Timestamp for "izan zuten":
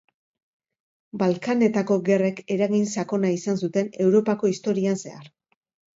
3.37-3.93